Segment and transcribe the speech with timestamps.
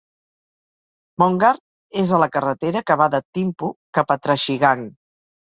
[1.23, 1.51] Mongar
[2.03, 4.87] és a la carretera que va de Thimphu cap a Trashigang.